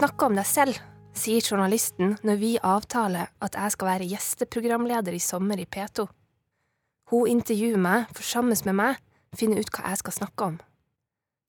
[0.00, 0.78] snakke om deg selv,
[1.12, 6.06] sier journalisten når vi avtaler at jeg skal være gjesteprogramleder i sommer i P2.
[7.10, 9.00] Hun intervjuer meg for sammen med meg
[9.36, 10.56] finne ut hva jeg skal snakke om.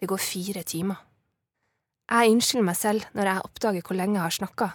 [0.02, 1.00] Det går fire timer.
[2.12, 4.68] Jeg unnskylder meg selv når jeg oppdager hvor lenge jeg har snakka.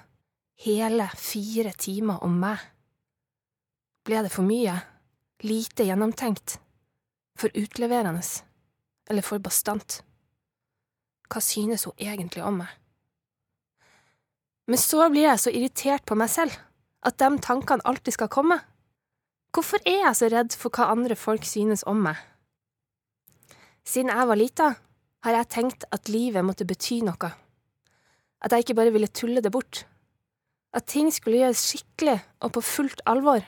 [0.65, 2.63] Hele fire timer om meg.
[4.07, 4.79] Ble det for mye?
[5.45, 6.57] Lite gjennomtenkt?
[7.37, 8.25] For utleverende?
[9.11, 10.01] Eller for bastant?
[11.29, 12.73] Hva synes hun egentlig om meg?
[14.67, 16.55] Men så blir jeg så irritert på meg selv,
[17.07, 18.59] at de tankene alltid skal komme.
[19.55, 22.19] Hvorfor er jeg så redd for hva andre folk synes om meg?
[23.87, 24.71] Siden jeg var lita,
[25.25, 27.31] har jeg tenkt at livet måtte bety noe,
[28.43, 29.85] at jeg ikke bare ville tulle det bort,
[30.77, 33.47] at ting skulle gjøres skikkelig og på fullt alvor.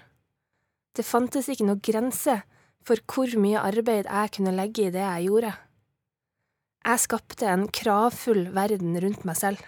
[0.97, 2.39] Det fantes ikke noe grense
[2.87, 5.53] for hvor mye arbeid jeg kunne legge i det jeg gjorde.
[6.89, 9.61] Jeg skapte en kravfull verden rundt meg selv,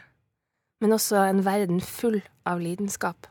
[0.80, 3.28] men også en verden full av lidenskap.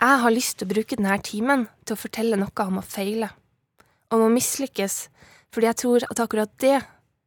[0.00, 3.28] Jeg har lyst til å bruke denne timen til å fortelle noe om å feile,
[4.08, 5.10] om å mislykkes,
[5.52, 6.78] fordi jeg tror at akkurat det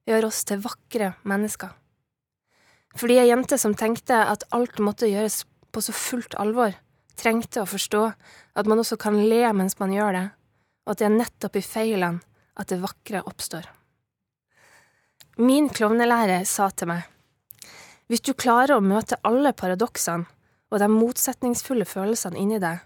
[0.10, 1.70] gjør oss til vakre mennesker.
[2.98, 6.74] Fordi ei jente som tenkte at alt måtte gjøres på så fullt alvor,
[7.18, 8.04] trengte å forstå
[8.58, 10.26] at man også kan le mens man gjør det,
[10.86, 12.22] og at det er nettopp i feilene
[12.58, 13.66] at det vakre oppstår.
[15.42, 17.06] Min klovnelærer sa til meg,
[18.12, 20.28] hvis du klarer å møte alle paradoksene
[20.74, 22.82] og de motsetningsfulle følelsene inni deg,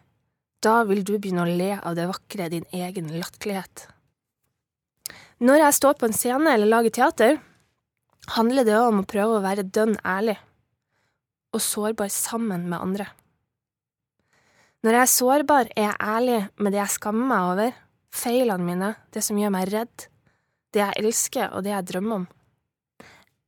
[0.63, 3.87] da vil du begynne å le av det vakre din egen latterlighet.
[5.39, 7.37] Når jeg står på en scene eller lager teater,
[8.35, 10.35] handler det om å prøve å være dønn ærlig
[11.55, 13.07] og sårbar sammen med andre.
[14.83, 17.77] Når jeg er sårbar, er jeg ærlig med det jeg skammer meg over,
[18.13, 20.07] feilene mine, det som gjør meg redd,
[20.73, 22.27] det jeg elsker og det jeg drømmer om.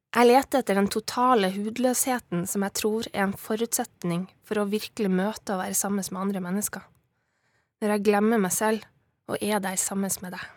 [0.09, 5.09] Jeg leter etter den totale hudløsheten som jeg tror er en forutsetning for å virkelig
[5.13, 6.81] møte og være sammen med andre mennesker.
[7.77, 8.87] Når jeg glemmer meg selv
[9.29, 10.47] og er der sammen med deg.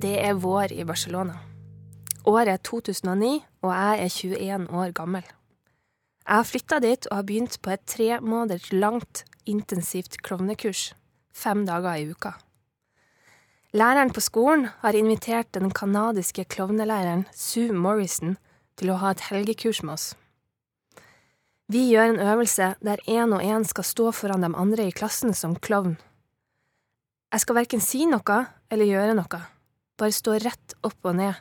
[0.00, 1.34] Det er vår i Barcelona.
[2.30, 3.32] Året er 2009,
[3.66, 5.24] og jeg er 21 år gammel.
[5.26, 10.92] Jeg har flytta dit og har begynt på et tre måneder langt, intensivt klovnekurs,
[11.34, 12.36] fem dager i uka.
[13.70, 18.34] Læreren på skolen har invitert den canadiske klovnelæreren Sue Morrison
[18.80, 20.08] til å ha et helgekurs med oss.
[21.70, 25.34] Vi gjør en øvelse der én og én skal stå foran de andre i klassen
[25.38, 25.94] som klovn.
[27.30, 29.42] Jeg skal verken si noe eller gjøre noe
[30.00, 31.36] bare stå rett opp og ned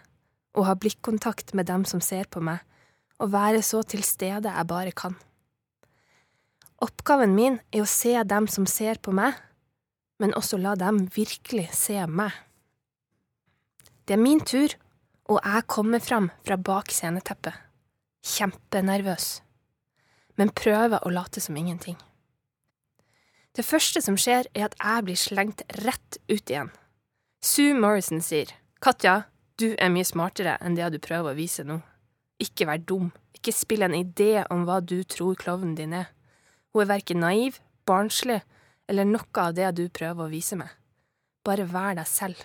[0.58, 2.60] og ha blikkontakt med dem som ser på meg,
[3.22, 5.16] og være så til stede jeg bare kan.
[6.84, 9.38] Oppgaven min er å se dem som ser på meg,
[10.20, 12.34] men også la dem virkelig se meg.
[14.06, 14.74] Det er min tur,
[15.30, 17.54] og jeg kommer fram fra bak sceneteppet,
[18.26, 19.28] kjempenervøs,
[20.38, 21.98] men prøver å late som ingenting.
[23.56, 26.70] Det første som skjer, er at jeg blir slengt rett ut igjen
[27.42, 28.50] Sue Morrison sier,
[28.84, 31.78] Katja, du er mye smartere enn det du prøver å vise nå.
[32.44, 36.10] Ikke vær dum, ikke spill en idé om hva du tror klovnen din er.
[36.76, 38.42] Hun er verken naiv, barnslig
[38.90, 40.72] eller noe av det du prøver å vise meg.
[41.46, 42.42] Bare vær deg selv.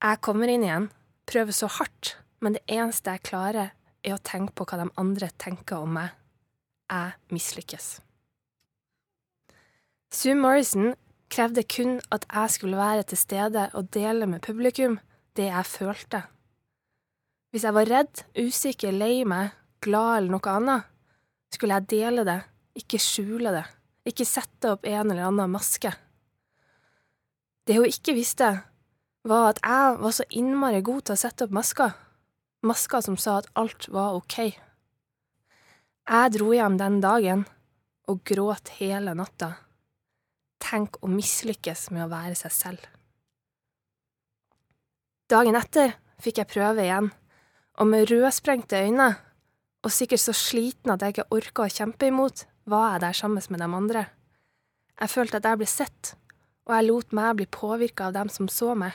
[0.00, 0.88] Jeg kommer inn igjen,
[1.28, 5.28] prøver så hardt, men det eneste jeg klarer, er å tenke på hva de andre
[5.40, 6.14] tenker om meg.
[6.90, 7.88] Jeg mislykkes.
[10.10, 10.94] Sue Morrison
[11.30, 14.98] krevde kun at jeg skulle være til stede og dele med publikum
[15.38, 16.24] det jeg følte.
[17.50, 20.88] Hvis jeg var redd, usikker, lei meg, glad eller noe annet,
[21.52, 22.40] skulle jeg dele det,
[22.78, 23.66] ikke skjule det,
[24.08, 25.92] ikke sette opp en eller annen maske.
[27.66, 28.50] Det hun ikke visste,
[29.28, 31.92] var at jeg var så innmari god til å sette opp masker,
[32.64, 34.38] masker som sa at alt var ok.
[36.10, 37.44] Jeg dro hjem den dagen
[38.10, 39.54] og gråt hele natta
[40.60, 42.82] Tenk å mislykkes med å være seg selv.
[45.30, 47.08] Dagen etter fikk jeg prøve igjen,
[47.80, 49.08] og med rødsprengte øyne
[49.80, 53.42] og sikkert så sliten at jeg ikke orka å kjempe imot, var jeg der sammen
[53.50, 54.06] med de andre.
[55.00, 56.14] Jeg følte at jeg ble sett,
[56.66, 58.92] og jeg lot meg bli påvirka av dem som så meg.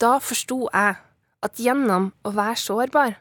[0.00, 0.96] Da forsto jeg
[1.44, 3.18] at gjennom å være sårbar,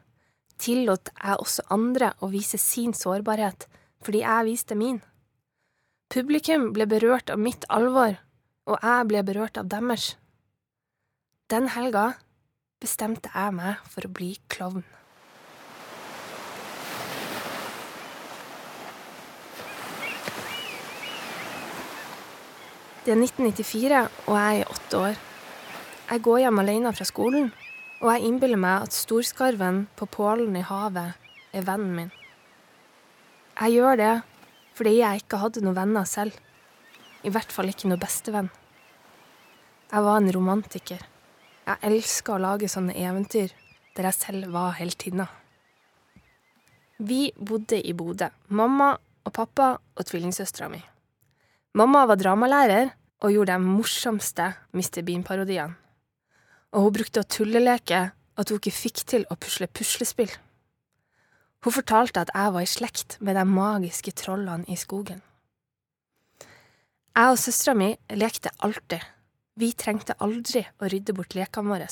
[0.59, 3.67] tillot jeg også andre å vise sin sårbarhet
[4.03, 5.01] fordi jeg viste min.
[6.09, 8.15] Publikum ble berørt av mitt alvor,
[8.65, 10.13] og jeg ble berørt av deres.
[11.51, 12.13] Den helga
[12.79, 14.85] bestemte jeg meg for å bli klovn.
[23.09, 25.15] Det er 1994, og jeg er åtte år.
[26.11, 27.47] Jeg går hjem alene fra skolen,
[28.03, 31.15] og jeg innbiller meg at storskarven på pålen i havet
[31.49, 32.11] er vennen min.
[33.55, 34.11] Jeg gjør det
[34.77, 36.37] fordi jeg ikke hadde noen venner selv.
[37.25, 38.51] I hvert fall ikke noen bestevenn.
[39.89, 41.01] Jeg var en romantiker.
[41.65, 43.57] Jeg elska å lage sånne eventyr
[43.97, 45.25] der jeg selv var heltinna.
[47.01, 48.93] Vi bodde i Bodø, mamma
[49.25, 50.85] og pappa og tvillingsøstera mi.
[51.73, 55.01] Mamma var dramalærer og gjorde de morsomste Mr.
[55.03, 55.75] Bean-parodiene.
[56.71, 60.31] Og hun brukte å tulleleke at hun ikke fikk til å pusle puslespill.
[61.65, 65.19] Hun fortalte at jeg var i slekt med de magiske trollene i skogen.
[67.17, 69.01] Jeg og søstera mi lekte alltid.
[69.59, 71.89] Vi trengte aldri å rydde bort lekene våre.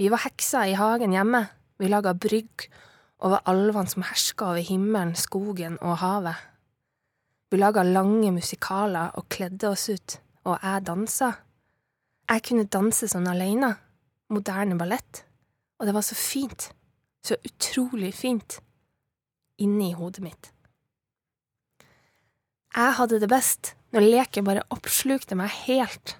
[0.00, 1.44] Vi var hekser i hagen hjemme,
[1.78, 2.66] vi laga brygg
[3.22, 6.40] og var alvene som herska over himmelen, skogen og havet.
[7.52, 10.14] Vi laga lange musikaler og kledde oss ut,
[10.48, 11.34] og jeg dansa.
[12.32, 13.74] Jeg kunne danse sånn alene,
[14.32, 15.26] moderne ballett,
[15.76, 16.70] og det var så fint
[17.22, 18.58] så utrolig fint
[19.62, 20.48] inni hodet mitt.
[22.72, 26.16] Jeg hadde det best når leken bare oppslukte meg helt.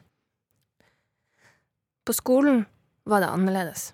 [2.04, 2.66] På skolen
[3.08, 3.92] var det annerledes.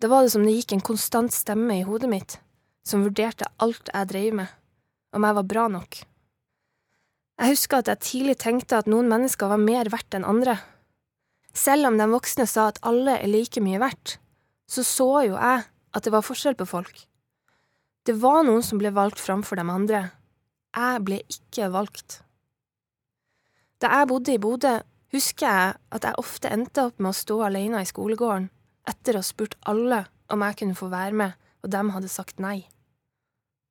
[0.00, 2.38] Da var det som det gikk en konstant stemme i hodet mitt,
[2.86, 4.48] som vurderte alt jeg drev med,
[5.12, 6.02] om jeg var bra nok.
[7.42, 10.60] Jeg husker at jeg tidlig tenkte at noen mennesker var mer verdt enn andre.
[11.50, 14.20] Selv om de voksne sa at alle er like mye verdt,
[14.70, 17.02] så så jo jeg at det var forskjell på folk.
[18.06, 20.04] Det var noen som ble valgt framfor de andre.
[20.70, 22.20] Jeg ble ikke valgt.
[23.82, 24.78] Da jeg bodde i Bodø,
[25.10, 28.52] husker jeg at jeg ofte endte opp med å stå alene i skolegården
[28.86, 31.34] etter å ha spurt alle om jeg kunne få være med,
[31.66, 32.68] og de hadde sagt nei.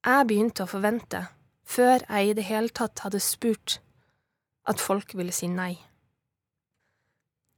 [0.04, 1.30] Jeg begynte å forvente,
[1.72, 3.80] før jeg i det hele tatt hadde spurt,
[4.68, 5.74] at folk ville si nei.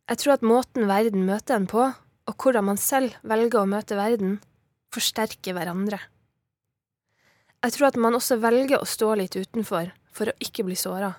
[0.10, 1.89] Jeg tror at måten verden møter en på,
[2.24, 4.38] og hvordan man selv velger å møte verden,
[4.94, 6.00] forsterker hverandre.
[7.63, 11.13] Jeg tror at man også velger å stå litt utenfor for å ikke bli såra,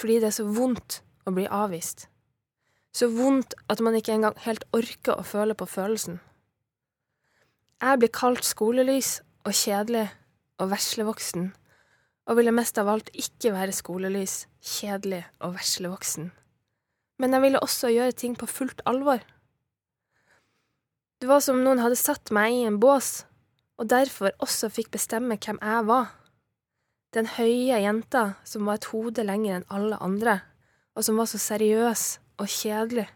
[0.00, 2.08] fordi det er så vondt å bli avvist.
[2.96, 6.18] Så vondt at man ikke engang helt orker å føle på følelsen.
[7.80, 10.08] Jeg blir kalt skolelys og kjedelig
[10.60, 11.52] og veslevoksen,
[12.30, 16.28] og ville mest av alt ikke være skolelys, kjedelig og veslevoksen.
[17.18, 19.18] Men jeg ville også gjøre ting på fullt alvor.
[21.20, 23.24] Det var som om noen hadde satt meg i en bås,
[23.82, 26.12] og derfor også fikk bestemme hvem jeg var.
[27.10, 30.38] Den høye jenta som var et hode lenger enn alle andre,
[30.94, 32.04] og som var så seriøs
[32.38, 33.08] og kjedelig,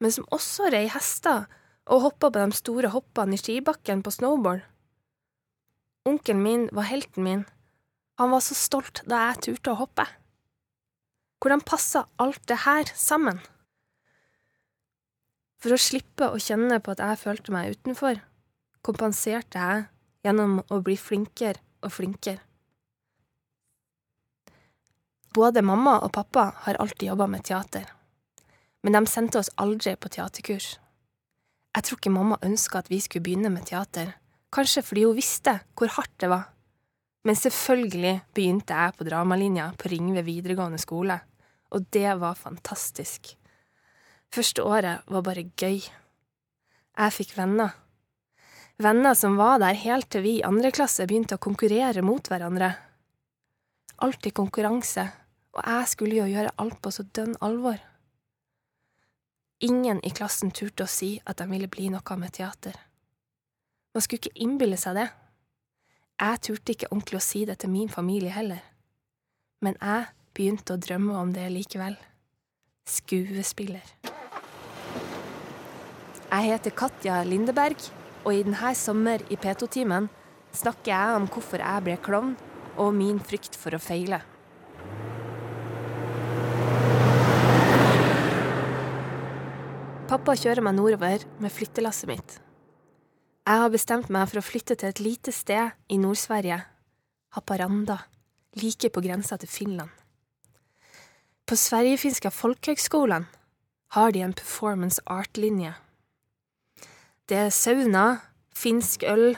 [0.00, 1.44] men som også rei hester
[1.86, 4.64] og hoppa på de store hoppene i skibakken på snowboard.
[6.08, 7.44] Onkelen min var helten min,
[8.16, 10.06] han var så stolt da jeg turte å hoppe.
[11.42, 13.42] Hvordan passa alt det her sammen?
[15.60, 18.22] For å slippe å kjenne på at jeg følte meg utenfor,
[18.84, 19.86] kompenserte jeg
[20.24, 22.40] gjennom å bli flinkere og flinkere.
[25.36, 27.84] Både mamma og pappa har alltid jobba med teater,
[28.80, 30.78] men de sendte oss aldri på teaterkurs.
[31.76, 34.14] Jeg tror ikke mamma ønska at vi skulle begynne med teater,
[34.48, 36.55] kanskje fordi hun visste hvor hardt det var.
[37.26, 41.16] Men selvfølgelig begynte jeg på dramalinja på Ringve videregående skole,
[41.74, 43.32] og det var fantastisk.
[44.30, 45.80] Første året var bare gøy.
[46.96, 47.74] Jeg fikk venner.
[48.78, 52.70] Venner som var der helt til vi i andre klasse begynte å konkurrere mot hverandre.
[54.06, 55.08] Alltid konkurranse,
[55.56, 57.80] og jeg skulle jo gjøre alt på så dønn alvor.
[59.66, 62.76] Ingen i klassen turte å si at de ville bli noe med teater.
[63.96, 65.08] Man skulle ikke innbille seg det.
[66.16, 68.62] Jeg turte ikke ordentlig å si det til min familie heller.
[69.60, 71.98] Men jeg begynte å drømme om det likevel.
[72.88, 73.84] Skuespiller.
[76.30, 77.76] Jeg heter Katja Lindeberg,
[78.24, 80.08] og i denne sommer i P2-timen
[80.56, 82.32] snakker jeg om hvorfor jeg ble klovn,
[82.80, 84.22] og min frykt for å feile.
[90.08, 92.40] Pappa kjører meg nordover med flyttelasset mitt.
[93.46, 96.58] Jeg har bestemt meg for å flytte til et lite sted i Nord-Sverige,
[97.36, 98.00] Haparanda,
[98.58, 99.90] like på grensa til Finland.
[101.46, 103.28] På Sverigefinska folkehøgskolen
[103.94, 105.76] har de en performance art-linje
[107.26, 108.20] det er sauna,
[108.54, 109.32] finsk øl,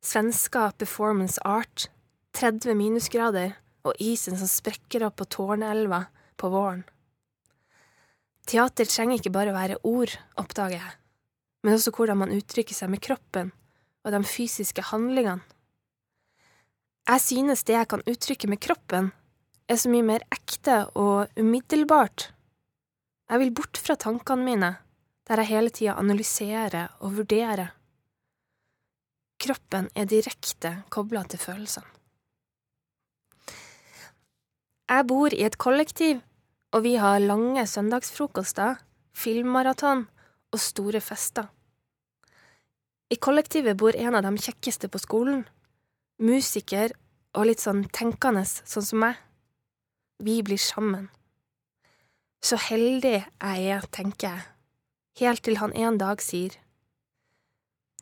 [0.00, 1.90] svenska performance art,
[2.32, 3.52] 30 minusgrader
[3.84, 6.06] og isen som sprekker opp på Tårnelva
[6.40, 6.86] på våren.
[8.48, 10.94] Teater trenger ikke bare være ord, oppdager jeg,
[11.68, 13.50] men også hvordan man uttrykker seg med kroppen
[14.00, 15.44] og de fysiske handlingene.
[17.08, 19.10] Jeg synes det jeg kan uttrykke med kroppen,
[19.68, 22.30] er så mye mer ekte og umiddelbart.
[23.28, 24.70] Jeg vil bort fra tankene mine,
[25.28, 27.74] der jeg hele tida analyserer og vurderer.
[29.44, 31.92] Kroppen er direkte kobla til følelsene.
[34.88, 36.24] Jeg bor i et kollektiv,
[36.72, 38.80] og vi har lange søndagsfrokoster,
[39.12, 40.06] filmmaraton
[40.48, 41.52] og store fester.
[43.08, 45.46] I kollektivet bor en av de kjekkeste på skolen,
[46.20, 46.92] musiker
[47.32, 49.16] og litt sånn tenkende, sånn som meg.
[50.20, 51.06] Vi blir sammen.
[52.44, 54.44] Så heldig jeg er, tenker jeg,
[55.22, 56.52] helt til han en dag sier,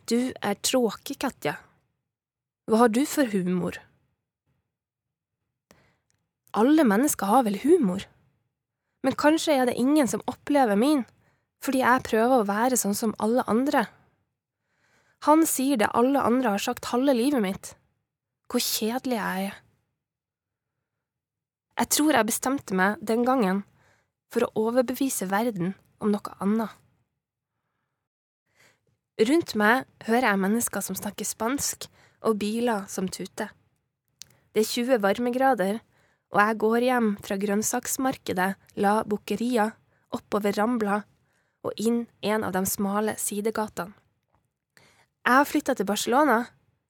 [0.06, 1.56] Du er tråkig, Katja.
[2.66, 3.78] Hva har du for humor?
[6.54, 8.06] Alle mennesker har vel humor,
[9.02, 11.04] men kanskje er det ingen som opplever min,
[11.62, 13.84] fordi jeg prøver å være sånn som alle andre.
[15.26, 17.72] Han sier det alle andre har sagt halve livet mitt,
[18.46, 19.56] hvor kjedelig jeg er.
[21.76, 23.64] Jeg tror jeg bestemte meg den gangen
[24.32, 26.70] for å overbevise verden om noe annet.
[29.26, 31.88] Rundt meg hører jeg mennesker som snakker spansk,
[32.26, 33.50] og biler som tuter.
[34.54, 35.82] Det er 20 varmegrader,
[36.32, 38.48] og jeg går hjem fra grønnsaksmarkedet
[38.82, 39.68] La Buckeria
[40.16, 41.02] oppover Rambla
[41.66, 43.94] og inn en av de smale sidegatene.
[45.26, 46.44] Jeg har flytta til Barcelona,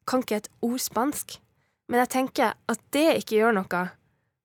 [0.04, 1.38] kan ikke et ord spansk,
[1.88, 3.78] men jeg tenker at det ikke gjør noe,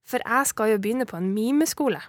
[0.07, 2.00] for jeg skal jo begynne på en mimeskole.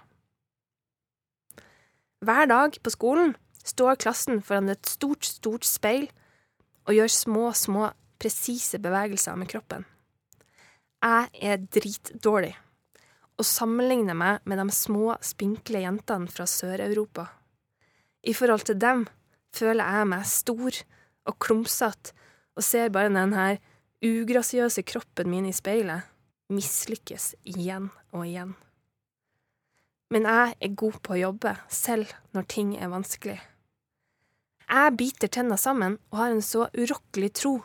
[2.23, 3.33] Hver dag på skolen
[3.67, 6.07] står klassen foran et stort, stort speil
[6.87, 9.83] og gjør små, små, presise bevegelser med kroppen.
[11.03, 12.53] Jeg er dritdårlig
[13.35, 17.27] og sammenligner meg med de små, spinkle jentene fra Sør-Europa.
[18.23, 19.03] I forhold til dem
[19.51, 20.83] føler jeg meg stor
[21.29, 22.13] og klumsete
[22.57, 23.59] og ser bare den her
[24.03, 26.09] ugrasiøse kroppen min i speilet
[26.53, 28.53] mislykkes igjen og igjen.
[30.13, 33.39] Men jeg er god på å jobbe, selv når ting er vanskelig.
[34.69, 37.55] Jeg biter tenna sammen og har en så urokkelig tro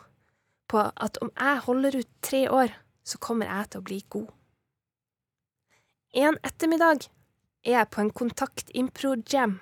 [0.69, 2.73] på at om jeg holder ut tre år,
[3.05, 4.27] så kommer jeg til å bli god.
[6.17, 7.05] En ettermiddag
[7.65, 9.59] er jeg på en kontaktimpro-jam.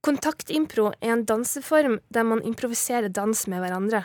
[0.00, 4.04] Kontaktimpro er en danseform der man improviserer dans med hverandre.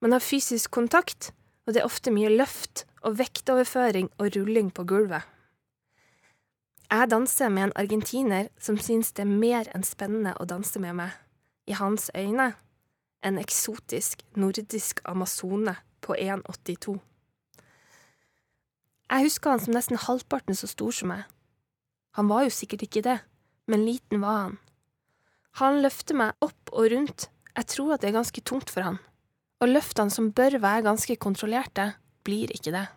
[0.00, 1.32] Man har fysisk kontakt,
[1.66, 5.22] og det er ofte mye løft og vektoverføring og rulling på gulvet.
[6.90, 10.98] Jeg danser med en argentiner som syns det er mer enn spennende å danse med
[11.00, 11.16] meg.
[11.66, 12.52] I hans øyne
[13.24, 16.98] en eksotisk nordisk amazone på 1,82.
[19.10, 21.24] Jeg husker han som nesten halvparten så stor som meg.
[22.20, 23.18] Han var jo sikkert ikke det,
[23.66, 24.58] men liten var han.
[25.60, 28.96] Han løfter meg opp og rundt, jeg tror at det er ganske tungt for han,
[29.62, 31.92] og løftene som bør være ganske kontrollerte,
[32.26, 32.88] blir ikke det.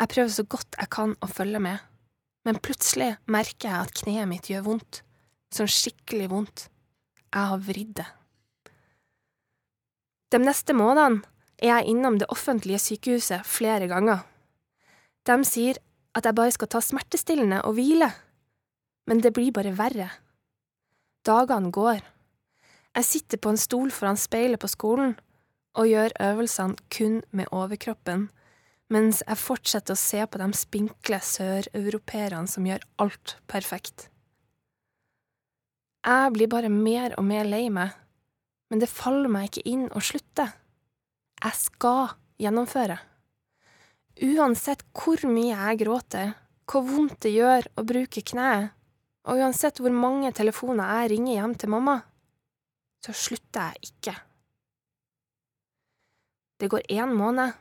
[0.00, 1.84] Jeg prøver så godt jeg kan å følge med,
[2.48, 5.02] men plutselig merker jeg at kneet mitt gjør vondt,
[5.52, 6.66] sånn skikkelig vondt.
[7.28, 8.08] Jeg har vridd det.
[10.32, 11.24] De neste månedene
[11.60, 14.24] er jeg innom det offentlige sykehuset flere ganger.
[15.28, 15.80] De sier
[16.16, 18.08] at jeg bare skal ta smertestillende og hvile,
[19.06, 20.14] men det blir bare verre.
[21.26, 22.02] Dagene går.
[22.96, 25.16] Jeg sitter på en stol foran speilet på skolen
[25.76, 28.28] og gjør øvelsene kun med overkroppen,
[28.88, 34.06] mens jeg fortsetter å se på de spinkle søreuropeerne som gjør alt perfekt.
[36.06, 37.90] Jeg blir bare mer og mer lei meg,
[38.70, 40.46] men det faller meg ikke inn å slutte.
[41.42, 43.00] Jeg skal gjennomføre.
[44.22, 46.32] Uansett hvor mye jeg gråter,
[46.70, 48.75] hvor vondt det gjør å bruke kneet,
[49.26, 51.96] og uansett hvor mange telefoner jeg ringer hjem til mamma,
[53.02, 54.14] så slutter jeg ikke.
[56.56, 57.52] Det går én måned,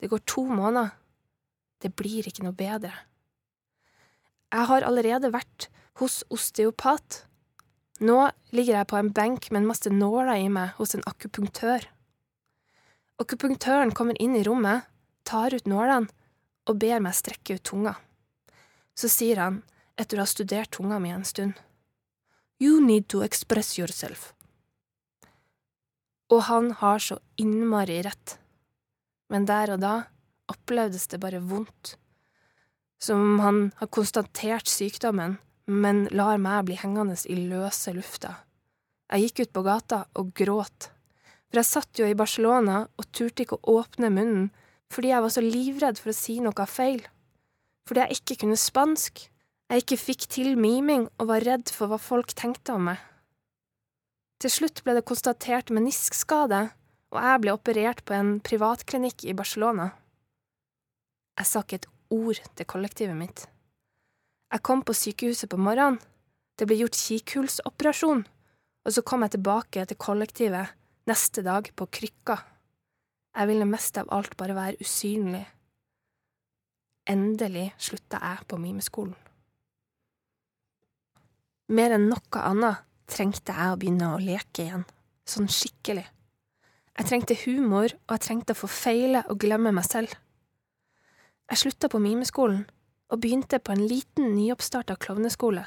[0.00, 0.92] det går to måneder,
[1.82, 2.92] det blir ikke noe bedre.
[4.52, 5.68] Jeg har allerede vært
[5.98, 7.24] hos osteopat.
[8.00, 8.18] Nå
[8.54, 11.88] ligger jeg på en benk med en masse nåler i meg hos en akupunktør.
[13.20, 14.86] Akupunktøren kommer inn i rommet
[15.26, 16.10] tar ut nålene
[16.66, 17.94] og ber meg strekke ut tunga.
[18.96, 19.60] Så sier han,
[19.96, 21.56] etter å ha studert tunga mi en stund,
[22.58, 24.32] You need to express yourself.
[26.32, 28.38] Og han har så innmari rett,
[29.28, 29.96] men der og da
[30.48, 31.98] opplevdes det bare vondt,
[32.98, 35.36] som om han har konstatert sykdommen,
[35.66, 38.32] men lar meg bli hengende i løse lufta.
[39.12, 40.90] Jeg gikk ut på gata og gråt,
[41.46, 44.48] for jeg satt jo i Barcelona og turte ikke å åpne munnen
[44.92, 47.00] fordi jeg var så livredd for å si noe feil,
[47.90, 49.24] fordi jeg ikke kunne spansk,
[49.66, 53.00] jeg ikke fikk til miming og var redd for hva folk tenkte om meg.
[54.38, 56.68] Til slutt ble det konstatert meniskskade,
[57.10, 59.90] og jeg ble operert på en privatklinikk i Barcelona.
[61.40, 63.46] Jeg sa ikke et ord til kollektivet mitt.
[64.52, 66.00] Jeg kom på sykehuset på morgenen,
[66.56, 68.22] Det ble gjort kikulsoperasjon,
[68.86, 70.72] og så kom jeg tilbake til kollektivet
[71.04, 72.38] neste dag på krykka.
[73.36, 75.44] Jeg ville mest av alt bare være usynlig.
[77.12, 79.25] Endelig slutta jeg på mimeskolen.
[81.66, 84.84] Mer enn noe annet trengte jeg å begynne å leke igjen,
[85.26, 86.04] sånn skikkelig.
[86.96, 90.14] Jeg trengte humor, og jeg trengte å få feile og glemme meg selv.
[91.50, 92.64] Jeg slutta på mimeskolen
[93.12, 95.66] og begynte på en liten, nyoppstarta klovneskole,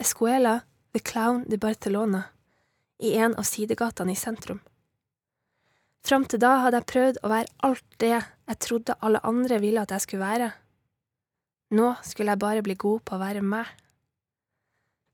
[0.00, 0.60] Escuela
[0.94, 2.24] The Clown de Barcelona,
[2.98, 4.62] i en av sidegatene i sentrum.
[6.06, 9.82] Fram til da hadde jeg prøvd å være alt det jeg trodde alle andre ville
[9.82, 10.50] at jeg skulle være.
[11.76, 13.68] Nå skulle jeg bare bli god på å være meg.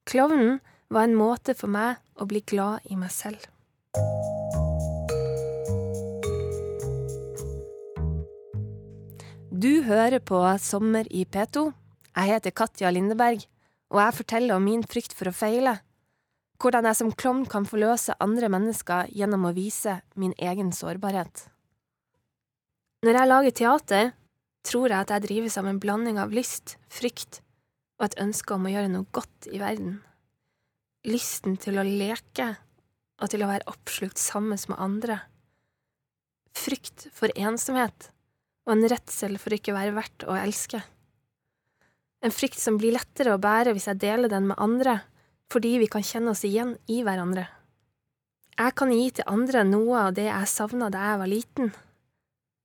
[0.07, 3.43] Klovnen var en måte for meg å bli glad i meg selv.
[9.51, 11.65] Du hører på Sommer i P2.
[12.15, 13.43] Jeg heter Katja Lindeberg,
[13.91, 15.81] og jeg forteller om min frykt for å feile.
[16.63, 21.49] Hvordan jeg som klovn kan forløse andre mennesker gjennom å vise min egen sårbarhet.
[23.03, 24.15] Når jeg lager teater,
[24.63, 27.41] tror jeg at jeg drives av en blanding av lyst, frykt
[27.97, 30.01] og et ønske om å gjøre noe godt i verden.
[31.07, 32.53] Lysten til å leke
[33.23, 35.21] og til å være oppslukt sammen med andre.
[36.57, 38.11] Frykt for ensomhet
[38.67, 40.83] og en redsel for ikke å være verdt å elske.
[42.25, 44.99] En frykt som blir lettere å bære hvis jeg deler den med andre,
[45.53, 47.47] fordi vi kan kjenne oss igjen i hverandre.
[48.57, 51.75] Jeg kan gi til andre noe av det jeg savna da jeg var liten.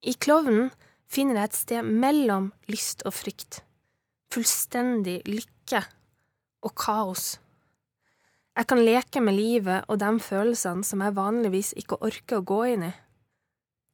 [0.08, 0.72] I klovnen
[1.12, 3.60] finner jeg et sted mellom lyst og frykt,
[4.32, 5.84] fullstendig lykke
[6.66, 7.36] og kaos.
[8.58, 12.66] Jeg kan leke med livet og de følelsene som jeg vanligvis ikke orker å gå
[12.74, 12.94] inn i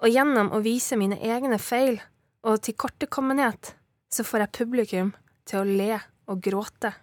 [0.03, 1.97] og gjennom å vise mine egne feil
[2.45, 3.73] og tilkortekommenhet,
[4.13, 5.11] så får jeg publikum
[5.47, 5.97] til å le
[6.29, 6.93] og gråte.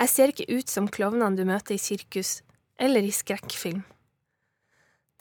[0.00, 2.40] Jeg ser ikke ut som klovnene du møter i sirkus
[2.80, 3.84] eller i skrekkfilm.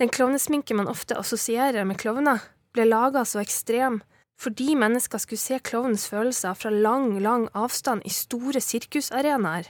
[0.02, 2.42] Den klovnesminken man ofte assosierer med klovner,
[2.74, 4.00] ble laga så ekstrem
[4.42, 9.68] fordi mennesker skulle se klovnens følelser fra lang, lang avstand i store sirkusarenaer.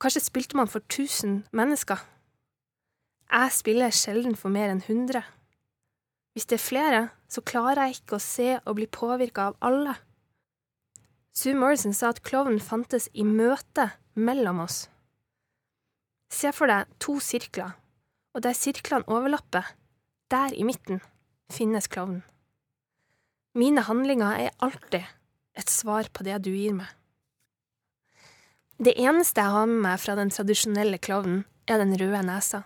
[0.00, 2.02] Kanskje spilte man for tusen mennesker.
[3.32, 5.22] Jeg spiller sjelden for mer enn 100.
[6.34, 9.94] Hvis det er flere, så klarer jeg ikke å se og bli påvirka av alle.
[11.34, 14.84] Sue Morrison sa at klovnen fantes i møtet mellom oss.
[16.30, 17.72] Se for deg to sirkler,
[18.34, 19.72] og der sirklene overlapper,
[20.30, 21.00] der i midten,
[21.50, 22.22] finnes klovnen.
[23.54, 25.04] Mine handlinger er alltid
[25.54, 26.88] et svar på det du gir meg.
[28.82, 32.64] Det eneste jeg har med meg fra den tradisjonelle klovnen, er den røde nesa.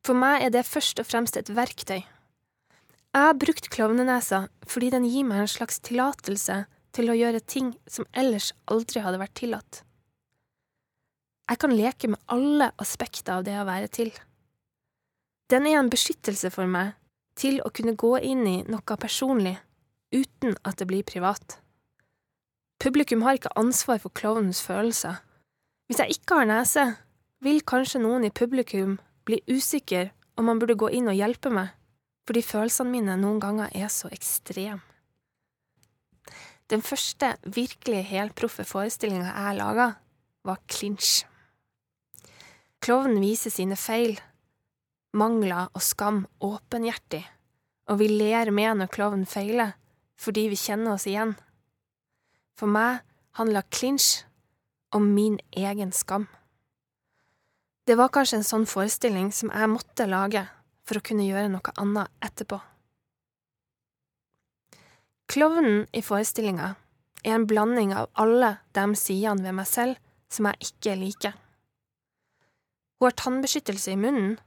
[0.00, 2.00] For meg er det først og fremst et verktøy.
[2.00, 6.62] Jeg har brukt klovnenesa fordi den gir meg en slags tillatelse
[6.96, 9.82] til å gjøre ting som ellers aldri hadde vært tillatt.
[11.48, 14.10] Jeg kan leke med alle aspekter av det å være til.
[15.52, 16.96] Den er en beskyttelse for meg
[17.38, 19.56] til å kunne gå inn i noe personlig
[20.14, 21.58] uten at det blir privat.
[22.82, 25.18] Publikum har ikke ansvar for klovnens følelser.
[25.88, 26.84] Hvis jeg ikke har nese,
[27.42, 31.72] vil kanskje noen i publikum bli usikker om man burde gå inn og hjelpe meg,
[32.26, 34.82] fordi følelsene mine noen ganger er så ekstreme.
[36.68, 39.86] Den første virkelig helproffe forestillinga jeg laga,
[40.44, 41.24] var Clinch.
[42.84, 44.18] Klovnen viser sine feil,
[45.16, 47.22] mangler og skam åpenhjertig,
[47.88, 49.74] og vi ler med når klovnen feiler,
[50.18, 51.36] fordi vi kjenner oss igjen.
[52.58, 53.04] For meg
[53.38, 54.24] handla Clinch
[54.94, 56.26] om min egen skam.
[57.86, 60.42] Det var kanskje en sånn forestilling som jeg måtte lage
[60.84, 62.58] for å kunne gjøre noe annet etterpå.
[65.28, 66.74] Klovnen i forestillinga
[67.24, 69.98] er en blanding av alle de sidene ved meg selv
[70.32, 71.34] som jeg ikke liker.
[72.98, 74.38] Hun har tannbeskyttelse i munnen,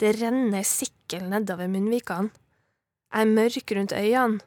[0.00, 2.32] det renner sikkel nedover munnvikene,
[3.12, 4.42] jeg er mørk rundt øynene,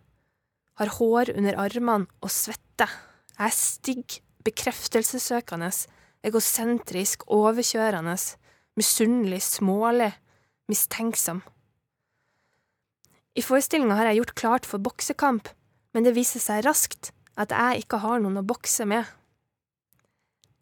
[0.80, 2.92] har hår under armene og svetter,
[3.38, 5.72] jeg er stygg, bekreftelsessøkende,
[6.24, 8.16] egosentrisk, overkjørende,
[8.80, 10.12] misunnelig, smålig,
[10.70, 11.42] mistenksom.
[13.36, 15.50] I forestillinga har jeg gjort klart for boksekamp,
[15.94, 19.08] men det viser seg raskt at jeg ikke har noen å bokse med.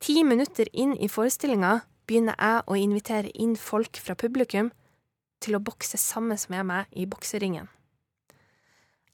[0.03, 4.71] Ti minutter inn i forestillinga begynner jeg å invitere inn folk fra publikum
[5.43, 7.67] til å bokse sammen med meg i bokseringen.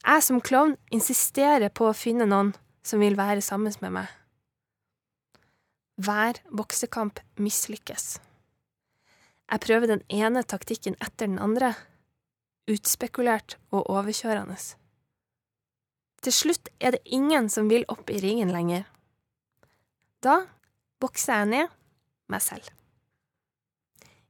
[0.04, 2.52] Jeg som klovn insisterer på å finne noen
[2.84, 4.08] som vil være sammen med meg.
[5.96, 8.18] Hver boksekamp mislykkes.
[9.50, 11.74] Jeg prøver den ene taktikken etter den andre,
[12.68, 14.56] utspekulert og overkjørende.
[16.24, 18.86] Til slutt er det ingen som vil opp i ringen lenger.
[20.24, 20.46] Da
[21.00, 21.76] bokser jeg ned
[22.32, 22.70] meg selv.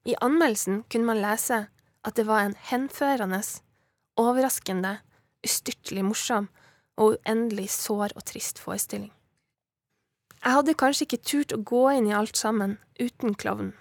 [0.05, 1.65] I anmeldelsen kunne man lese
[2.05, 3.41] at det var en henførende,
[4.21, 4.99] overraskende,
[5.45, 6.49] ustyrtelig morsom
[7.01, 9.13] og uendelig sår og trist forestilling.
[10.45, 13.73] Jeg hadde kanskje ikke turt å gå inn i alt sammen uten klovnen,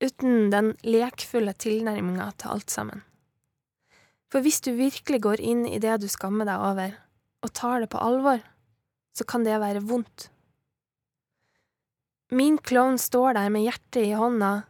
[0.00, 3.04] uten den lekfulle tilnærminga til alt sammen.
[4.32, 6.94] For hvis du virkelig går inn i det du skammer deg over,
[7.44, 8.40] og tar det på alvor,
[9.14, 10.30] så kan det være vondt.
[12.32, 14.64] Min klovn står der med hjertet i hånda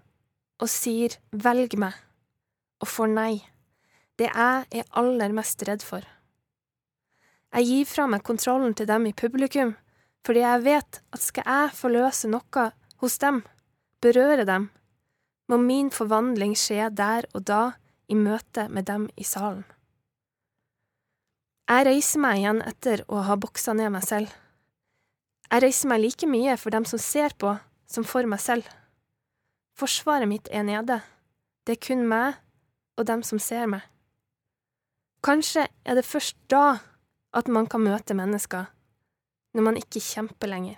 [0.63, 1.95] og sier velg meg,
[2.83, 3.35] og får nei,
[4.19, 6.05] det jeg er aller mest redd for.
[7.55, 9.75] Jeg gir fra meg kontrollen til dem i publikum,
[10.27, 12.71] fordi jeg vet at skal jeg forløse noe
[13.03, 13.43] hos dem,
[14.03, 14.71] berøre dem,
[15.49, 17.63] må min forvandling skje der og da
[18.09, 19.65] i møte med dem i salen.
[21.65, 24.33] Jeg reiser meg igjen etter å ha boksa ned meg selv.
[25.49, 27.55] Jeg reiser meg like mye for dem som ser på,
[27.89, 28.67] som for meg selv.
[29.75, 31.01] Forsvaret mitt er nede.
[31.67, 32.39] Det er kun meg
[32.99, 33.83] og dem som ser meg.
[35.25, 36.79] Kanskje er det først da
[37.35, 38.69] at man kan møte mennesker,
[39.55, 40.77] når man ikke kjemper lenger.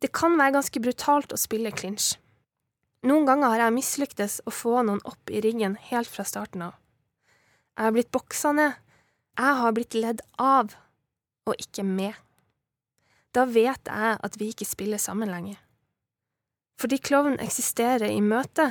[0.00, 2.14] Det kan være ganske brutalt å spille clinch.
[3.04, 6.76] Noen ganger har jeg mislyktes å få noen opp i ringen helt fra starten av.
[7.76, 8.76] Jeg har blitt boksa ned.
[9.40, 10.74] Jeg har blitt ledd av,
[11.48, 12.12] og ikke med.
[13.32, 15.56] Da vet jeg at vi ikke spiller sammen lenger.
[16.80, 18.70] Fordi klovn eksisterer i møte,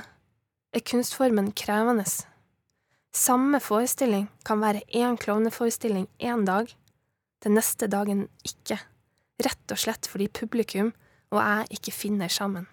[0.74, 2.08] er kunstformen krevende.
[3.13, 6.72] Samme forestilling kan være én klovneforestilling én dag,
[7.43, 8.80] den neste dagen ikke,
[9.45, 10.91] rett og slett fordi publikum
[11.30, 12.65] og jeg ikke finner sammen.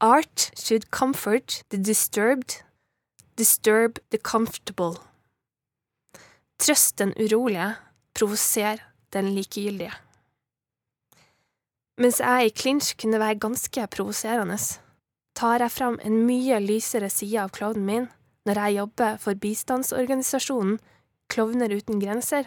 [0.00, 2.62] Art should comfort the disturbed,
[3.38, 4.96] disturb the comfortable.
[6.58, 7.74] Trøst den urolige,
[8.14, 8.80] provoser
[9.12, 9.92] den likegyldige.
[12.00, 14.56] Mens jeg i clinch kunne være ganske provoserende,
[15.36, 18.08] tar jeg fram en mye lysere side av klovnen min
[18.48, 20.80] når jeg jobber for bistandsorganisasjonen
[21.32, 22.44] Klovner uten grenser,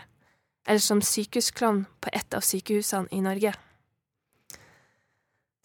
[0.67, 3.55] eller som sykehusklovn på et av sykehusene i Norge.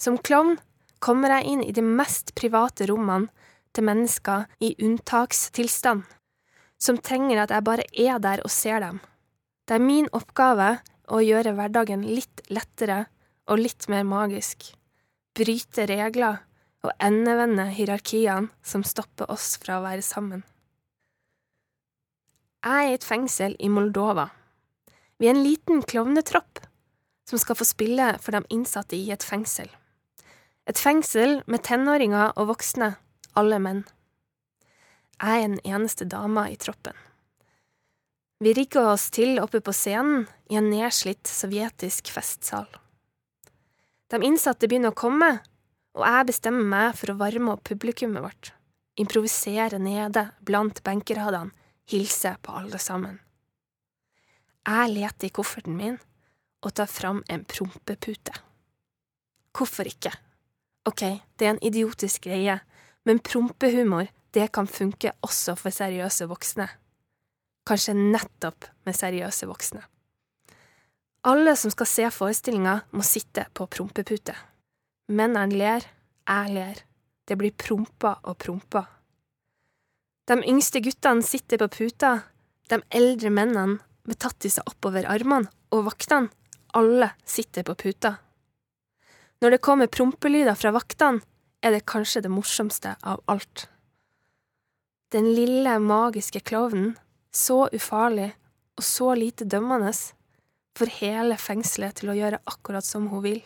[0.01, 0.57] Som klovn
[1.05, 3.29] kommer jeg inn i de mest private rommene
[3.77, 6.07] til mennesker i unntakstilstand,
[6.81, 9.03] som trenger at jeg bare er der og ser dem.
[9.69, 10.79] Det er min oppgave
[11.13, 13.05] å gjøre hverdagen litt lettere
[13.51, 14.71] og litt mer magisk,
[15.35, 16.39] bryte regler
[16.87, 20.45] og endevende hierarkiene som stopper oss fra å være sammen.
[22.65, 24.29] Jeg er i et fengsel i Moldova.
[25.21, 26.63] Vi er en liten klovnetropp
[27.29, 29.69] som skal få spille for de innsatte i et fengsel.
[30.69, 32.95] Et fengsel med tenåringer og voksne,
[33.39, 33.85] alle menn.
[35.21, 36.97] Jeg er den eneste dama i troppen.
[38.41, 42.69] Vi rigger oss til oppe på scenen i en nedslitt sovjetisk festsal.
[44.11, 45.31] De innsatte begynner å komme,
[45.95, 48.53] og jeg bestemmer meg for å varme opp publikummet vårt.
[48.99, 51.55] Improvisere nede blant benkeradene,
[51.91, 53.19] hilse på alle sammen.
[54.67, 55.97] Jeg leter i kofferten min
[56.61, 58.35] og tar fram en prompepute.
[59.57, 60.13] Hvorfor ikke?
[60.87, 61.03] Ok,
[61.39, 62.59] det er en idiotisk greie,
[63.09, 66.69] men prompehumor, det kan funke også for seriøse voksne.
[67.67, 69.83] Kanskje nettopp med seriøse voksne.
[71.23, 74.33] Alle som skal se forestillinga, må sitte på prompepute.
[75.13, 75.85] Mennene ler,
[76.25, 76.81] jeg ler.
[77.29, 78.87] Det blir prompa og prompa.
[80.31, 82.13] De yngste guttene sitter på puta,
[82.71, 86.31] de eldre mennene med tattiser oppover armene, og vaktene,
[86.75, 88.15] alle sitter på puta.
[89.43, 91.21] Når det kommer prompelyder fra vaktene,
[91.61, 93.67] er det kanskje det morsomste av alt.
[95.13, 96.95] Den lille, magiske klovnen,
[97.35, 98.31] så ufarlig
[98.79, 99.93] og så lite dømmende,
[100.79, 103.41] får hele fengselet til å gjøre akkurat som hun vil.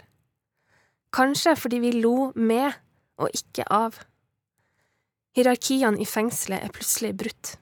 [1.14, 2.74] Kanskje fordi vi lo med
[3.20, 4.00] og ikke av.
[5.34, 7.54] Hierarkiene i fengselet er plutselig brutt.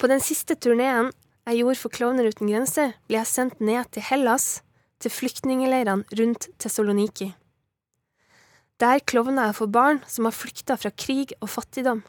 [0.00, 1.10] På den siste turneen
[1.48, 4.60] jeg gjorde for Klovner uten grenser, ble jeg sendt ned til Hellas,
[5.00, 7.30] til flyktningleirene rundt Tessaloniki.
[8.80, 12.00] Der klovner jeg for barn som har flykta fra krig og fattigdom.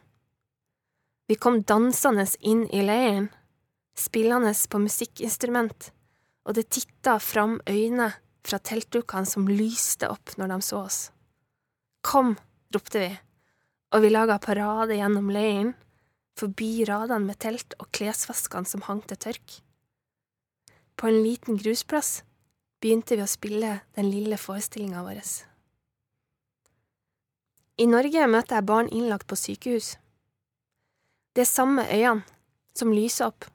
[1.28, 3.28] Vi kom dansende inn i leiren
[3.98, 5.90] spillende på musikkinstrument,
[6.46, 11.00] og det titta fram øyne fra teltdukene som lyste opp når de så oss.
[12.02, 12.34] Kom,
[12.74, 13.12] ropte vi,
[13.94, 15.74] og vi laga parade gjennom leiren,
[16.38, 19.60] forbi radene med telt og klesvaskene som hang til tørk.
[20.96, 22.22] På en liten grusplass
[22.82, 25.20] begynte vi å spille den lille forestillinga vår.
[27.82, 29.94] I Norge møter jeg barn innlagt på sykehus.
[31.32, 32.26] Det er samme øynene
[32.76, 33.51] som lyser opp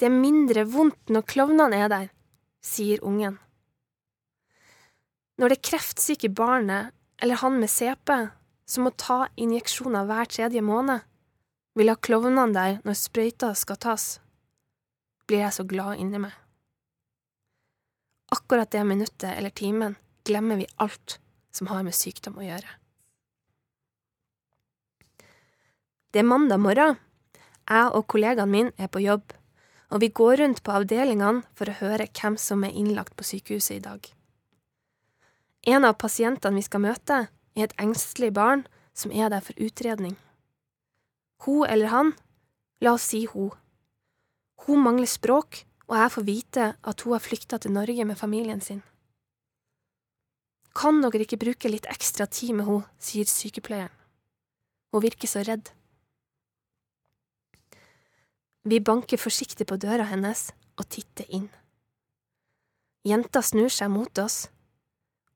[0.00, 2.08] det er mindre vondt når klovnene er der,
[2.64, 3.38] sier ungen.
[5.38, 8.12] Når det kreftsyke barnet eller han med CP
[8.66, 11.02] som må ta injeksjoner hver tredje måned,
[11.74, 14.06] vil ha klovnene der når sprøyta skal tas,
[15.26, 16.32] blir jeg så glad inni meg.
[18.34, 21.18] Akkurat det minuttet eller timen glemmer vi alt
[21.54, 22.70] som har med sykdom å gjøre.
[26.14, 26.98] Det er mandag morgen.
[27.64, 29.32] Jeg og kollegaen min er på jobb,
[29.90, 33.78] og vi går rundt på avdelingene for å høre hvem som er innlagt på sykehuset
[33.78, 34.06] i dag.
[35.66, 40.16] En av pasientene vi skal møte, er et engstelig barn som er der for utredning.
[41.44, 42.14] Hun eller han,
[42.82, 43.52] la oss si hun.
[44.66, 48.60] Hun mangler språk, og jeg får vite at hun har flykta til Norge med familien
[48.64, 48.82] sin.
[50.74, 53.92] Kan dere ikke bruke litt ekstra tid med henne, sier sykepleieren.
[54.90, 55.70] Hun virker så redd.
[58.64, 60.46] Vi banker forsiktig på døra hennes
[60.80, 61.50] og titter inn.
[63.04, 64.46] Jenta snur seg mot oss,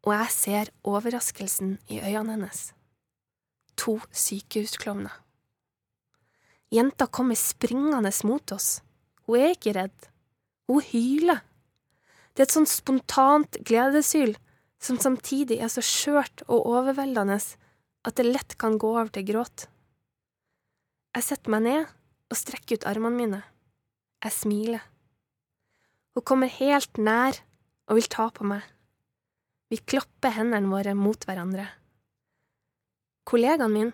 [0.07, 2.71] og jeg ser overraskelsen i øynene hennes.
[3.77, 5.13] To sykehusklovner.
[6.73, 8.81] Jenta kommer springende mot oss.
[9.29, 10.09] Hun er ikke redd.
[10.69, 11.45] Hun hyler.
[12.33, 14.39] Det er et sånt spontant gledeshyl
[14.81, 19.69] som samtidig er så skjørt og overveldende at det lett kan gå over til gråt.
[21.13, 21.98] Jeg setter meg ned
[22.29, 23.41] og strekker ut armene mine.
[24.25, 24.85] Jeg smiler.
[26.15, 27.39] Hun kommer helt nær
[27.89, 28.65] og vil ta på meg.
[29.69, 31.67] Vi klapper hendene våre mot hverandre.
[33.29, 33.93] Kollegaen min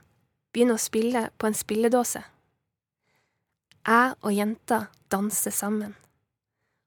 [0.54, 2.22] begynner å spille på en spilledåse.
[3.84, 5.92] Jeg og jenta danser sammen.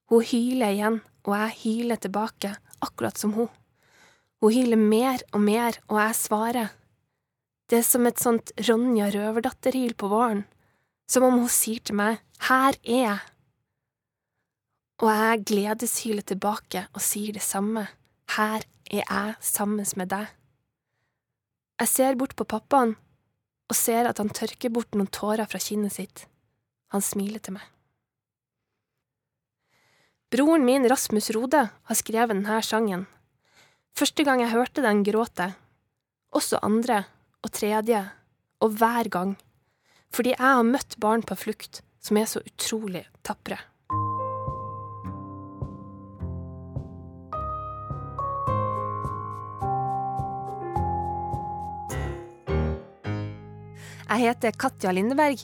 [0.10, 3.52] Hun hyler igjen, og jeg hyler tilbake, akkurat som hun.
[4.42, 6.72] Hun hyler mer og mer, og jeg svarer.
[7.68, 10.46] Det er som et sånt Ronja Røverdatter-hyl på våren
[11.08, 13.20] som om hun sier til meg Her er jeg.
[15.02, 17.88] Og jeg gledeshyler tilbake og sier det samme,
[18.36, 20.28] Her er jeg sammen med deg.
[21.80, 22.96] Jeg ser bort på pappaen
[23.68, 26.26] og ser at han tørker bort noen tårer fra kinnet sitt.
[26.94, 27.66] Han smiler til meg.
[30.32, 33.06] Broren min, Rasmus Rode, har skrevet denne sangen.
[33.96, 35.56] Første gang jeg hørte den, gråt jeg.
[36.36, 37.04] Også andre
[37.44, 38.02] og tredje,
[38.60, 39.36] og hver gang
[40.14, 43.60] fordi jeg har møtt barn på flukt som er så utrolig tapre.
[54.08, 55.42] Jeg heter Katja Lindeberg,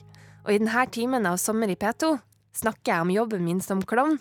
[0.47, 2.13] og i denne timen av Sommer i P2
[2.55, 4.15] snakker jeg om jobben min som klovn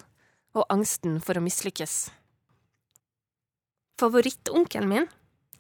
[0.52, 2.10] og angsten for å mislykkes.
[4.02, 5.08] Favorittonkelen min,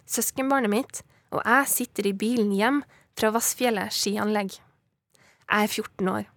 [0.04, 2.82] søskenbarnet mitt og jeg sitter i bilen hjem
[3.16, 4.58] fra Vassfjellet skianlegg.
[5.52, 6.28] Jeg er 14 år.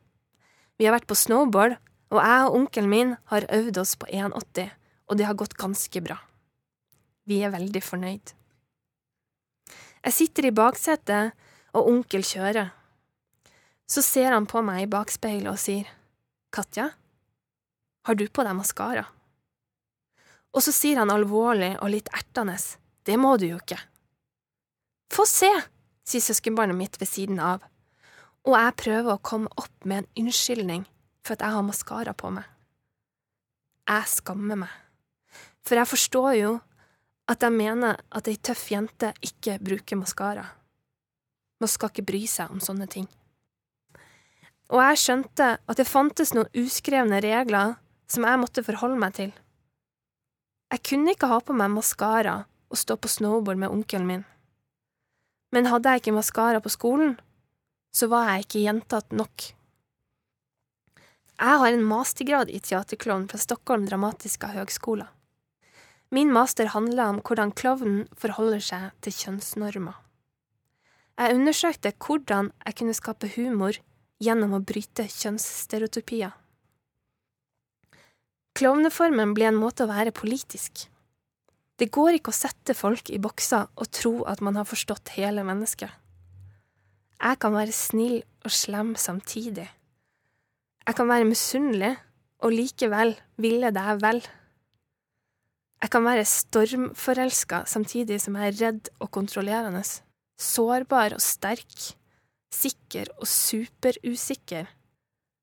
[0.75, 1.77] Vi har vært på snowboard,
[2.11, 4.73] og jeg og onkelen min har øvd oss på 1,80,
[5.07, 6.17] og det har gått ganske bra.
[7.23, 8.33] Vi er veldig fornøyd.
[10.05, 11.31] Jeg sitter i baksetet,
[11.75, 12.73] og onkel kjører.
[13.87, 15.87] Så ser han på meg i bakspeilet og sier,
[16.51, 16.89] Katja,
[18.05, 19.05] har du på deg maskara?
[20.55, 22.57] Og så sier han alvorlig og litt ertende,
[23.07, 23.79] det må du jo ikke.
[25.13, 25.51] Få se,
[26.03, 27.63] sier søskenbarnet mitt ved siden av
[28.45, 30.85] og jeg prøver å komme opp med en unnskyldning
[31.25, 32.45] for at jeg har maskara på meg.
[33.89, 34.73] Jeg skammer meg,
[35.65, 36.51] for jeg forstår jo
[37.29, 40.45] at jeg mener at ei tøff jente ikke bruker maskara.
[41.61, 43.07] Man skal ikke bry seg om sånne ting.
[44.73, 47.75] Og jeg skjønte at det fantes noen uskrevne regler
[48.09, 49.33] som jeg måtte forholde meg til.
[50.73, 54.23] Jeg kunne ikke ha på meg maskara og stå på snowboard med onkelen min.
[55.53, 57.15] Men hadde jeg ikke maskara på skolen,
[57.95, 59.51] så var jeg ikke gjentatt nok.
[61.35, 65.09] Jeg har en mastergrad i teaterklovn fra Stockholm Dramatiska Høgskola.
[66.15, 69.97] Min master handler om hvordan klovnen forholder seg til kjønnsnormer.
[71.15, 73.79] Jeg undersøkte hvordan jeg kunne skape humor
[74.23, 76.33] gjennom å bryte kjønnsstereotypier.
[78.55, 80.85] Klovneformen ble en måte å være politisk.
[81.75, 85.43] Det går ikke å sette folk i bokser og tro at man har forstått hele
[85.43, 85.91] mennesket.
[87.25, 89.65] Jeg kan være snill og slem samtidig.
[90.85, 91.95] Jeg kan være misunnelig
[92.45, 94.19] og likevel ville deg vel.
[95.81, 99.81] Jeg kan være stormforelska samtidig som jeg er redd og kontrollerende,
[100.37, 101.95] sårbar og sterk,
[102.53, 104.69] sikker og superusikker,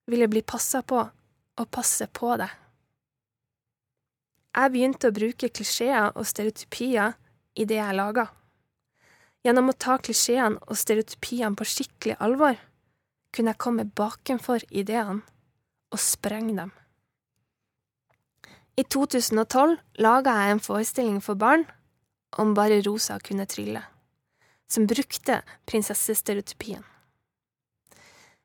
[0.06, 2.50] ville bli passa på og passe på deg.
[4.52, 7.18] Jeg begynte å bruke klisjeer og stereotypier
[7.58, 8.28] i det jeg laga.
[9.42, 12.60] Gjennom å ta klisjeene og stereotypiene på skikkelig alvor
[13.34, 15.22] kunne jeg komme bakenfor ideene
[15.92, 16.70] og sprenge dem.
[18.78, 21.66] I 2012 laga jeg en forestilling for barn
[22.40, 23.82] om bare Rosa kunne trylle,
[24.70, 26.84] som brukte prinsessestereotypien.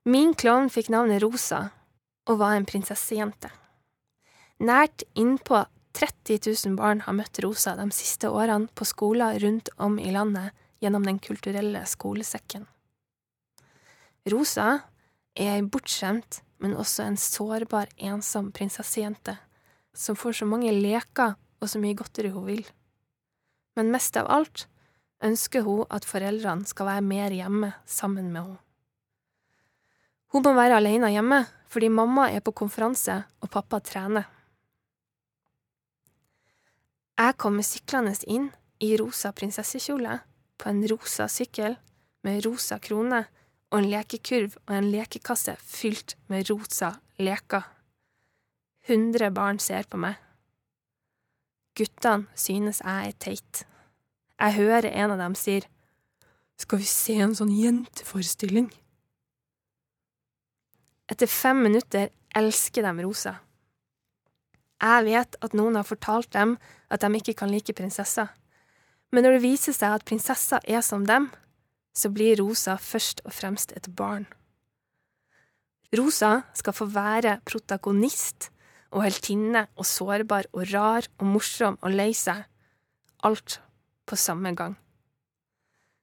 [0.08, 1.70] Min klovn fikk navnet Rosa
[2.28, 3.52] og var en prinsessejente.
[4.60, 5.64] Nært innpå
[5.98, 10.56] 30 000 barn har møtt Rosa de siste årene på skoler rundt om i landet
[10.80, 12.68] gjennom Den kulturelle skolesekken.
[14.28, 14.82] Rosa
[15.38, 19.38] er ei bortskjemt, men også en sårbar, ensom prinsessejente
[19.98, 22.64] som får så mange leker og så mye godteri hun vil.
[23.78, 24.68] Men mest av alt
[25.26, 28.64] ønsker hun at foreldrene skal være mer hjemme sammen med henne.
[30.36, 34.28] Hun må være alene hjemme fordi mamma er på konferanse og pappa trener.
[37.18, 38.52] Jeg kommer syklende inn
[38.84, 40.20] i rosa prinsessekjole,
[40.58, 41.78] på en rosa sykkel,
[42.24, 43.24] med rosa krone
[43.72, 47.66] og en lekekurv og en lekekasse fylt med rosa leker.
[48.88, 50.16] Hundre barn ser på meg.
[51.78, 53.66] Guttene synes jeg er teit.
[54.40, 55.68] Jeg hører en av dem sier,
[56.58, 58.72] Skal vi se en sånn jenteforestilling?
[61.06, 63.36] Etter fem minutter elsker de rosa.
[64.82, 66.56] Jeg vet at noen har fortalt dem
[66.90, 68.32] at de ikke kan like prinsesser,
[69.12, 71.30] men når det viser seg at prinsesser er som dem,
[71.98, 74.28] så blir Rosa først og fremst et barn.
[75.96, 78.50] Rosa skal få være protagonist
[78.92, 82.44] og heltinne og sårbar og rar og morsom og lei seg,
[83.24, 83.60] alt
[84.08, 84.76] på samme gang.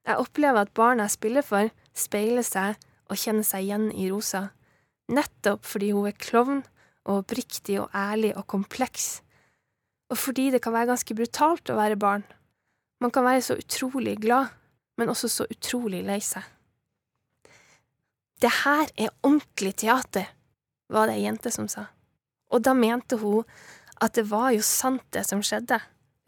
[0.05, 4.49] Jeg opplever at barna jeg spiller for, speiler seg og kjenner seg igjen i Rosa,
[5.13, 6.63] nettopp fordi hun er klovn
[7.05, 9.21] og oppriktig og ærlig og kompleks,
[10.13, 12.25] og fordi det kan være ganske brutalt å være barn.
[13.03, 14.53] Man kan være så utrolig glad,
[14.99, 16.45] men også så utrolig lei seg.
[18.43, 20.29] Det her er ordentlig teater,
[20.91, 21.87] var det ei jente som sa,
[22.53, 23.47] og da mente hun
[24.03, 25.79] at det var jo sant det som skjedde,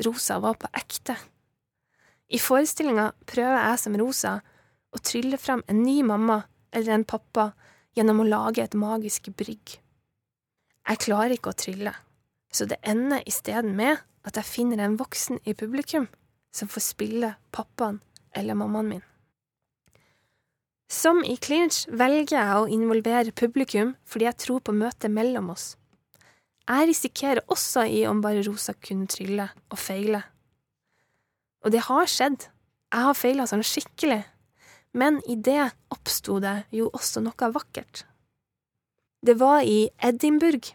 [0.07, 1.17] Rosa var på ekte.
[2.29, 4.35] I forestillinga prøver jeg som Rosa
[4.95, 7.51] å trylle frem en ny mamma eller en pappa
[7.97, 9.79] gjennom å lage et magisk brygg.
[10.87, 11.93] Jeg klarer ikke å trylle,
[12.53, 16.09] så det ender isteden med at jeg finner en voksen i publikum
[16.57, 18.01] som får spille pappaen
[18.37, 19.05] eller mammaen min.
[20.89, 25.75] Som i clinch velger jeg å involvere publikum fordi jeg tror på møtet mellom oss.
[26.67, 30.23] Jeg risikerer også i Om bare Rosa kunne trylle, og feile.
[31.63, 32.49] Og det har skjedd.
[32.91, 34.25] Jeg har feila sånn skikkelig.
[34.97, 38.03] Men i det oppsto det jo også noe vakkert.
[39.23, 40.75] Det var i Edinburgh.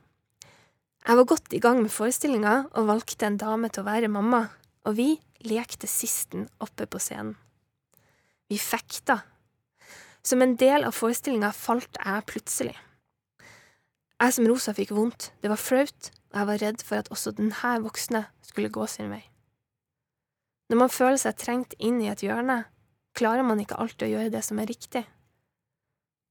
[1.02, 4.46] Jeg var godt i gang med forestillinga og valgte en dame til å være mamma,
[4.86, 5.16] og vi
[5.48, 7.36] lekte sisten oppe på scenen.
[8.52, 9.22] Vi fekta.
[10.22, 12.76] Som en del av forestillinga falt jeg plutselig.
[14.22, 17.34] Jeg som Rosa fikk vondt, det var flaut, og jeg var redd for at også
[17.38, 19.24] denne voksne skulle gå sin vei.
[20.70, 22.62] Når man føler seg trengt inn i et hjørne,
[23.18, 25.02] klarer man ikke alltid å gjøre det som er riktig.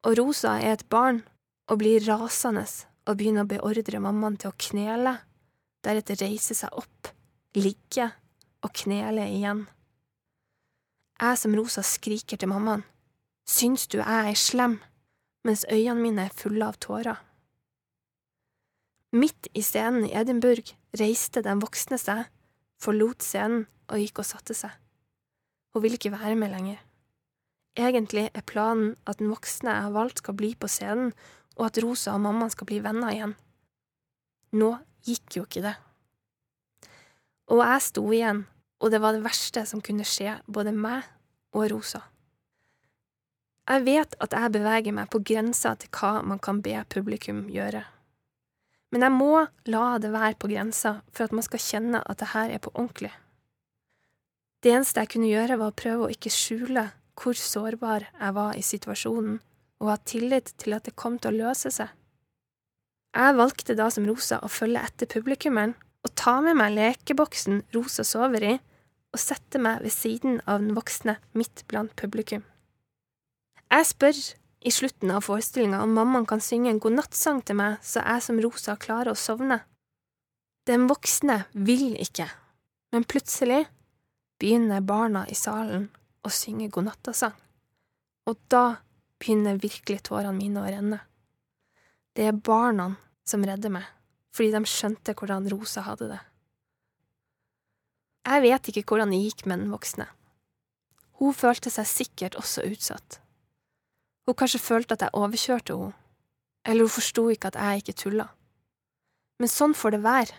[0.06, 1.20] Og Rosa er et barn
[1.68, 2.62] og blir rasende
[3.08, 5.16] og begynner å beordre mammaen til å knele,
[5.84, 7.10] deretter reise seg opp,
[7.58, 8.06] ligge
[8.64, 9.64] og knele igjen.
[11.20, 12.84] Jeg som Rosa skriker til mammaen,
[13.48, 14.78] syns du jeg er slem,
[15.44, 17.18] mens øynene mine er fulle av tårer.
[19.12, 22.28] Midt i scenen i Edinburgh reiste den voksne seg,
[22.80, 24.70] forlot scenen og gikk og satte seg.
[25.74, 26.78] Hun vil ikke være med lenger.
[27.78, 31.12] Egentlig er planen at den voksne jeg har valgt, skal bli på scenen
[31.58, 33.34] og at Rosa og mammaen skal bli venner igjen.
[34.56, 34.72] Nå
[35.06, 35.76] gikk jo ikke det.
[37.50, 38.44] Og jeg sto igjen,
[38.80, 41.02] og det var det verste som kunne skje både meg
[41.56, 42.04] og Rosa.
[43.70, 47.82] Jeg vet at jeg beveger meg på grensa til hva man kan be publikum gjøre.
[48.90, 49.34] Men jeg må
[49.70, 52.72] la det være på grensa for at man skal kjenne at det her er på
[52.74, 53.12] ordentlig.
[54.60, 56.88] Det eneste jeg kunne gjøre, var å prøve å ikke skjule
[57.20, 59.38] hvor sårbar jeg var i situasjonen,
[59.80, 61.88] og ha tillit til at det kom til å løse seg.
[63.16, 65.74] Jeg valgte da som Rosa å følge etter publikummeren
[66.04, 68.54] og ta med meg lekeboksen Rosa sover i,
[69.10, 72.44] og sette meg ved siden av den voksne midt blant publikum.
[73.70, 74.20] Jeg spør
[74.60, 78.40] i slutten av forestillinga om mammaen kan synge en godnattsang til meg så jeg som
[78.42, 79.60] Rosa klarer å sovne.
[80.68, 82.28] Den voksne vil ikke,
[82.92, 83.64] men plutselig
[84.40, 85.88] begynner barna i salen
[86.24, 87.34] å synge godnattasang,
[88.28, 88.80] og da
[89.20, 91.00] begynner virkelig tårene mine å renne.
[92.16, 92.92] Det er barna
[93.26, 93.86] som redder meg,
[94.34, 96.20] fordi de skjønte hvordan Rosa hadde det.
[98.30, 100.06] Jeg vet ikke hvordan det gikk med den voksne.
[101.20, 103.18] Hun følte seg sikkert også utsatt.
[104.28, 105.96] Hun kanskje følte at jeg overkjørte henne,
[106.64, 108.28] eller hun forsto ikke at jeg ikke tulla.
[109.40, 110.34] Men sånn får det være.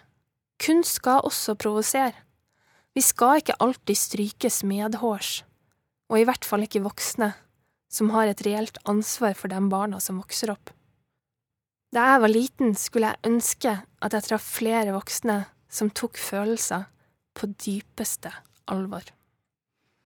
[0.61, 2.13] kunst skal også provosere.
[2.93, 5.43] Vi skal ikke alltid strykes medhårs,
[6.09, 7.33] og i hvert fall ikke voksne,
[7.89, 10.69] som har et reelt ansvar for de barna som vokser opp.
[11.91, 13.71] Da jeg var liten, skulle jeg ønske
[14.01, 16.85] at jeg traff flere voksne som tok følelser
[17.35, 18.31] på dypeste
[18.71, 19.03] alvor.